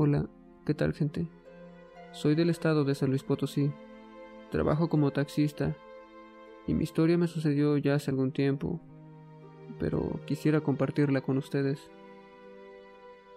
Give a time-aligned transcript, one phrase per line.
[0.00, 0.26] Hola,
[0.64, 1.26] ¿qué tal gente?
[2.12, 3.72] Soy del estado de San Luis Potosí.
[4.52, 5.74] Trabajo como taxista
[6.68, 8.80] y mi historia me sucedió ya hace algún tiempo,
[9.80, 11.90] pero quisiera compartirla con ustedes.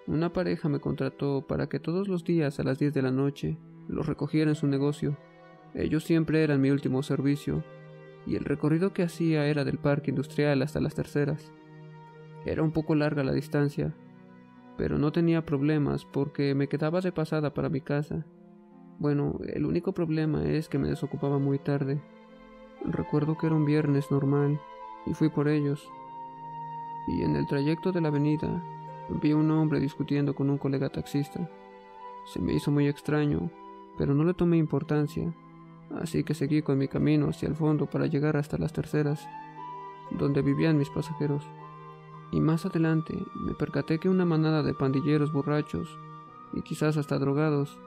[0.05, 3.57] Una pareja me contrató para que todos los días a las 10 de la noche
[3.87, 5.17] los recogiera en su negocio.
[5.73, 7.63] Ellos siempre eran mi último servicio
[8.27, 11.51] y el recorrido que hacía era del parque industrial hasta las terceras.
[12.45, 13.95] Era un poco larga la distancia,
[14.77, 18.25] pero no tenía problemas porque me quedaba de pasada para mi casa.
[18.99, 22.01] Bueno, el único problema es que me desocupaba muy tarde.
[22.85, 24.59] Recuerdo que era un viernes normal
[25.05, 25.87] y fui por ellos.
[27.07, 28.63] Y en el trayecto de la avenida
[29.21, 31.49] vi un hombre discutiendo con un colega taxista.
[32.25, 33.49] Se me hizo muy extraño,
[33.97, 35.33] pero no le tomé importancia,
[35.99, 39.27] así que seguí con mi camino hacia el fondo para llegar hasta las terceras,
[40.11, 41.43] donde vivían mis pasajeros
[42.31, 45.89] y más adelante me percaté que una manada de pandilleros borrachos
[46.53, 47.77] y quizás hasta drogados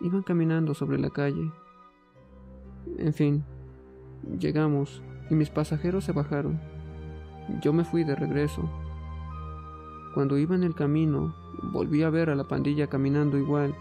[0.00, 1.52] iban caminando sobre la calle.
[2.98, 3.44] En fin,
[4.38, 6.60] llegamos y mis pasajeros se bajaron.
[7.62, 8.68] Yo me fui de regreso.
[10.14, 11.34] Cuando iba en el camino,
[11.72, 13.74] volví a ver a la pandilla caminando igual,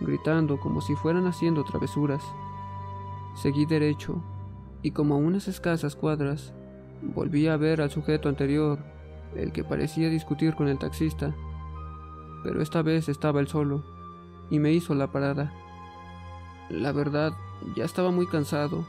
[0.00, 2.24] gritando como si fueran haciendo travesuras.
[3.34, 4.22] Seguí derecho
[4.82, 6.52] y como a unas escasas cuadras,
[7.02, 8.95] volví a ver al sujeto anterior
[9.36, 11.34] el que parecía discutir con el taxista,
[12.42, 13.84] pero esta vez estaba él solo,
[14.50, 15.52] y me hizo la parada.
[16.70, 17.32] La verdad,
[17.74, 18.86] ya estaba muy cansado.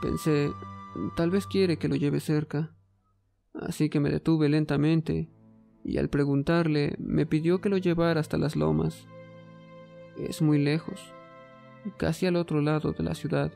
[0.00, 0.50] Pensé,
[1.16, 2.74] tal vez quiere que lo lleve cerca.
[3.54, 5.30] Así que me detuve lentamente,
[5.84, 9.06] y al preguntarle, me pidió que lo llevara hasta las lomas.
[10.18, 11.12] Es muy lejos,
[11.96, 13.52] casi al otro lado de la ciudad.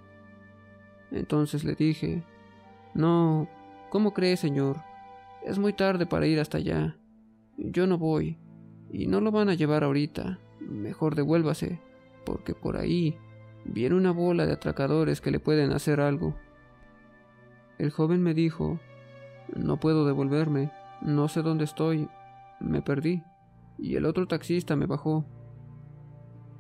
[1.11, 2.23] Entonces le dije,
[2.95, 3.49] No,
[3.91, 4.88] ¿cómo cree, señor?
[5.49, 6.99] Es muy tarde para ir hasta allá.
[7.57, 8.37] Yo no voy.
[8.93, 10.39] Y no lo van a llevar ahorita.
[10.61, 11.81] Mejor devuélvase,
[12.27, 13.17] porque por ahí
[13.65, 16.37] viene una bola de atracadores que le pueden hacer algo.
[17.79, 18.79] El joven me dijo,
[19.57, 22.11] no puedo devolverme, no sé dónde estoy,
[22.61, 23.23] me perdí.
[23.79, 25.25] Y el otro taxista me bajó.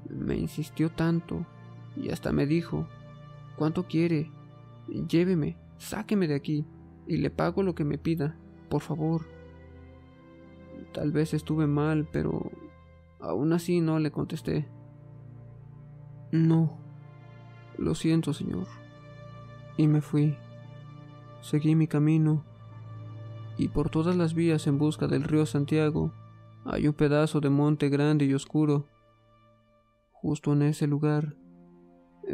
[0.08, 1.44] Me insistió tanto
[1.94, 2.88] y hasta me dijo,
[3.58, 4.30] ¿cuánto quiere?
[4.88, 6.64] Lléveme, sáqueme de aquí
[7.06, 8.38] y le pago lo que me pida.
[8.68, 9.22] Por favor.
[10.92, 12.50] Tal vez estuve mal, pero
[13.20, 14.68] aún así no le contesté.
[16.30, 16.78] No.
[17.76, 18.66] Lo siento, señor.
[19.76, 20.36] Y me fui.
[21.40, 22.44] Seguí mi camino.
[23.56, 26.12] Y por todas las vías en busca del río Santiago
[26.64, 28.86] hay un pedazo de monte grande y oscuro.
[30.12, 31.36] Justo en ese lugar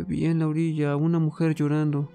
[0.07, 2.09] vi en la orilla a una mujer llorando.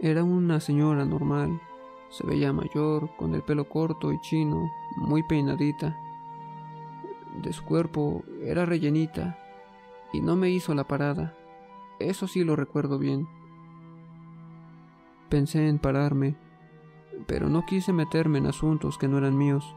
[0.00, 1.60] Era una señora normal,
[2.08, 5.96] se veía mayor, con el pelo corto y chino, muy peinadita.
[7.42, 9.38] De su cuerpo era rellenita
[10.12, 11.36] y no me hizo la parada.
[11.98, 13.26] Eso sí lo recuerdo bien.
[15.28, 16.36] Pensé en pararme,
[17.26, 19.74] pero no quise meterme en asuntos que no eran míos.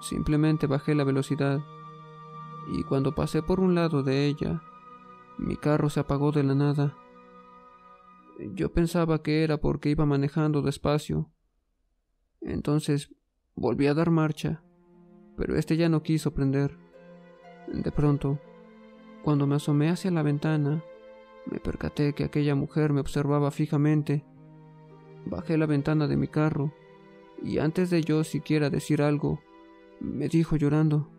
[0.00, 1.60] Simplemente bajé la velocidad
[2.72, 4.62] y cuando pasé por un lado de ella,
[5.38, 6.96] mi carro se apagó de la nada.
[8.54, 11.30] Yo pensaba que era porque iba manejando despacio.
[12.40, 13.14] Entonces
[13.54, 14.62] volví a dar marcha,
[15.36, 16.78] pero este ya no quiso prender.
[17.72, 18.38] De pronto,
[19.22, 20.82] cuando me asomé hacia la ventana,
[21.46, 24.24] me percaté que aquella mujer me observaba fijamente.
[25.26, 26.72] Bajé la ventana de mi carro
[27.42, 29.40] y antes de yo siquiera decir algo,
[30.00, 31.10] me dijo llorando,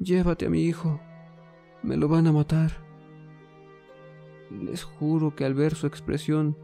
[0.00, 1.00] Llévate a mi hijo,
[1.82, 2.87] me lo van a matar.
[4.50, 6.56] Les juro que al ver su expresión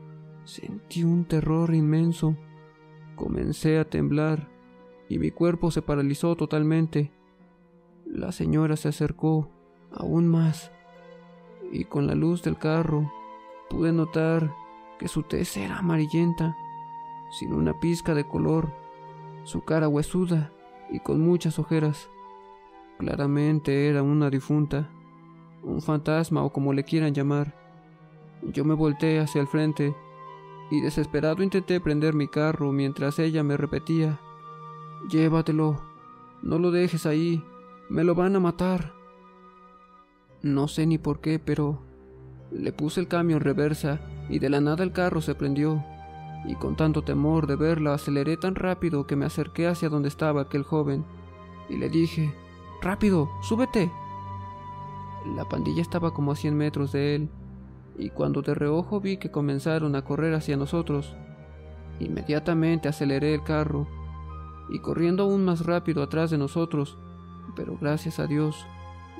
[0.45, 2.37] sentí un terror inmenso.
[3.17, 4.49] Comencé a temblar
[5.09, 7.12] y mi cuerpo se paralizó totalmente.
[8.06, 9.50] La señora se acercó
[9.93, 10.73] aún más
[11.73, 13.12] y con la luz del carro
[13.69, 14.55] pude notar
[14.99, 16.56] que su tez era amarillenta,
[17.39, 18.73] sin una pizca de color,
[19.43, 20.53] su cara huesuda
[20.91, 22.11] y con muchas ojeras.
[22.99, 24.88] Claramente era una difunta,
[25.62, 27.63] un fantasma o como le quieran llamar.
[28.52, 29.94] Yo me volteé hacia el frente
[30.70, 34.20] y desesperado intenté prender mi carro mientras ella me repetía,
[35.08, 35.81] Llévatelo,
[36.43, 37.44] no lo dejes ahí,
[37.88, 38.93] me lo van a matar.
[40.43, 41.82] No sé ni por qué, pero
[42.50, 45.82] le puse el cambio en reversa y de la nada el carro se prendió,
[46.46, 50.43] y con tanto temor de verla aceleré tan rápido que me acerqué hacia donde estaba
[50.43, 51.05] aquel joven
[51.69, 52.35] y le dije,
[52.82, 53.91] Rápido, súbete.
[55.35, 57.31] La pandilla estaba como a cien metros de él
[57.96, 61.17] y cuando de reojo vi que comenzaron a correr hacia nosotros,
[62.00, 63.87] inmediatamente aceleré el carro
[64.69, 66.99] y corriendo aún más rápido atrás de nosotros,
[67.55, 68.67] pero gracias a Dios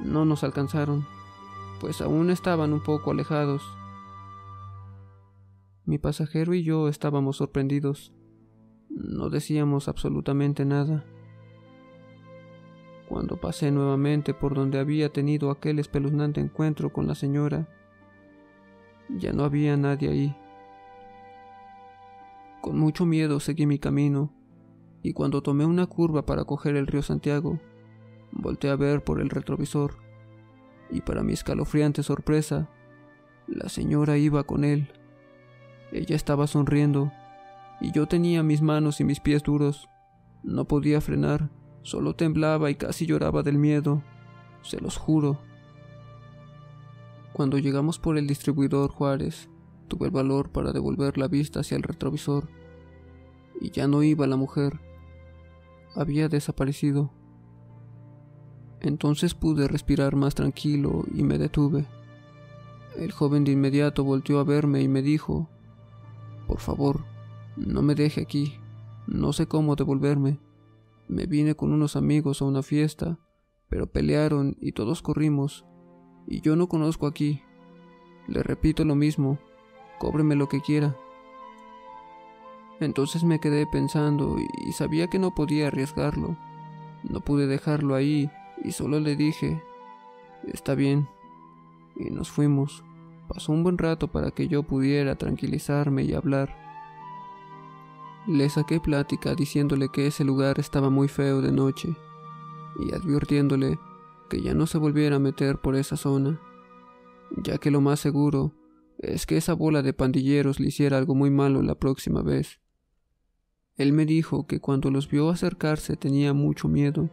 [0.03, 1.07] no nos alcanzaron,
[1.81, 3.63] pues aún estaban un poco alejados.
[5.85, 8.13] Mi pasajero y yo estábamos sorprendidos.
[8.89, 11.05] No decíamos absolutamente nada.
[13.09, 17.69] Cuando pasé nuevamente por donde había tenido aquel espeluznante encuentro con la señora,
[19.09, 20.37] ya no había nadie ahí.
[22.61, 24.33] Con mucho miedo seguí mi camino,
[25.03, 27.61] y cuando tomé una curva para coger el río Santiago,
[28.33, 29.97] volteé a ver por el retrovisor,
[30.91, 32.71] y para mi escalofriante sorpresa,
[33.47, 34.91] la señora iba con él.
[35.93, 37.13] Ella estaba sonriendo,
[37.81, 39.89] y yo tenía mis manos y mis pies duros.
[40.43, 41.51] No podía frenar,
[41.83, 44.03] solo temblaba y casi lloraba del miedo,
[44.63, 45.39] se los juro.
[47.35, 49.51] Cuando llegamos por el distribuidor Juárez,
[49.89, 52.49] tuve el valor para devolver la vista hacia el retrovisor,
[53.61, 54.79] y ya no iba la mujer.
[55.97, 57.11] Había desaparecido.
[58.81, 61.89] Entonces pude respirar más tranquilo y me detuve.
[62.97, 65.49] El joven de inmediato volteó a verme y me dijo,
[66.47, 67.05] Por favor,
[67.57, 68.61] no me deje aquí,
[69.09, 70.39] no sé cómo devolverme.
[71.09, 73.19] Me vine con unos amigos a una fiesta,
[73.69, 75.65] pero pelearon y todos corrimos
[76.27, 77.43] y yo no conozco aquí.
[78.27, 79.39] Le repito lo mismo,
[79.99, 80.97] cóbreme lo que quiera.
[82.81, 84.37] Entonces me quedé pensando
[84.67, 86.37] y sabía que no podía arriesgarlo.
[87.03, 88.31] No pude dejarlo ahí
[88.63, 89.63] y solo le dije,
[90.47, 91.09] está bien.
[91.97, 92.83] Y nos fuimos.
[93.29, 96.55] Pasó un buen rato para que yo pudiera tranquilizarme y hablar.
[98.27, 101.95] Le saqué plática diciéndole que ese lugar estaba muy feo de noche
[102.81, 103.79] y advirtiéndole
[104.29, 106.41] que ya no se volviera a meter por esa zona,
[107.37, 108.53] ya que lo más seguro
[108.99, 112.61] es que esa bola de pandilleros le hiciera algo muy malo la próxima vez.
[113.77, 117.11] Él me dijo que cuando los vio acercarse tenía mucho miedo.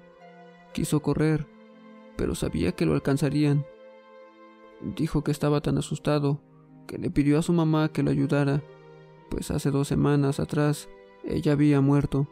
[0.73, 1.47] Quiso correr,
[2.17, 3.65] pero sabía que lo alcanzarían.
[4.95, 6.41] Dijo que estaba tan asustado
[6.87, 8.63] que le pidió a su mamá que lo ayudara,
[9.29, 10.87] pues hace dos semanas atrás
[11.23, 12.27] ella había muerto.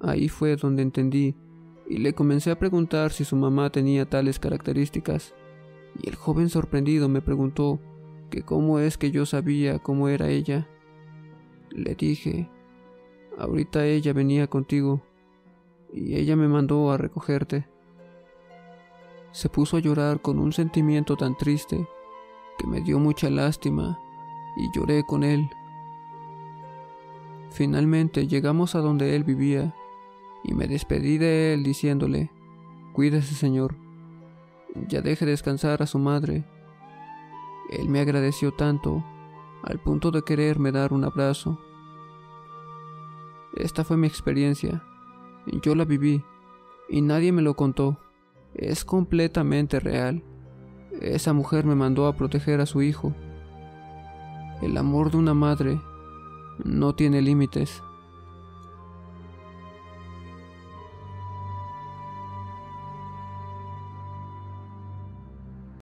[0.00, 1.36] Ahí fue donde entendí
[1.88, 5.34] y le comencé a preguntar si su mamá tenía tales características,
[6.00, 7.80] y el joven sorprendido me preguntó
[8.30, 10.66] que cómo es que yo sabía cómo era ella.
[11.70, 12.48] Le dije,
[13.38, 15.02] ahorita ella venía contigo,
[15.92, 17.66] y ella me mandó a recogerte.
[19.32, 21.86] Se puso a llorar con un sentimiento tan triste
[22.58, 23.98] que me dio mucha lástima
[24.56, 25.48] y lloré con él.
[27.50, 29.74] Finalmente llegamos a donde él vivía
[30.44, 32.30] y me despedí de él diciéndole,
[32.92, 33.74] Cuídese, señor,
[34.88, 36.44] ya deje descansar a su madre.
[37.70, 39.04] Él me agradeció tanto,
[39.64, 41.58] al punto de quererme dar un abrazo.
[43.56, 44.84] Esta fue mi experiencia,
[45.62, 46.22] yo la viví,
[46.88, 47.98] y nadie me lo contó.
[48.54, 50.22] Es completamente real.
[51.00, 53.14] Esa mujer me mandó a proteger a su hijo.
[54.62, 55.80] El amor de una madre
[56.64, 57.82] no tiene límites.